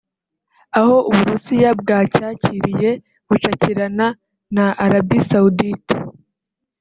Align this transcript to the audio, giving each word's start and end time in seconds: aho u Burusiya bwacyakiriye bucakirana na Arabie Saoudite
aho 0.77 0.95
u 1.09 1.11
Burusiya 1.17 1.69
bwacyakiriye 1.79 2.89
bucakirana 3.27 4.07
na 4.55 4.65
Arabie 4.85 5.25
Saoudite 5.29 5.95